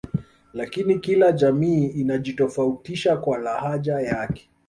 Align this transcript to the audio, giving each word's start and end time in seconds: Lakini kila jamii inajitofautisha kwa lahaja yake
Lakini 0.53 0.99
kila 0.99 1.31
jamii 1.31 1.85
inajitofautisha 1.87 3.17
kwa 3.17 3.37
lahaja 3.37 3.99
yake 4.01 4.49